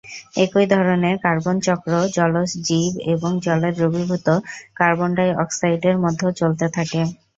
[0.43, 4.27] একই ধরনের কার্বন চক্র জলজ জীব এবং জলে দ্রবীভূত
[4.79, 7.01] কার্বন ডাই অক্সাইডের মধ্যেও চলতে থাকে।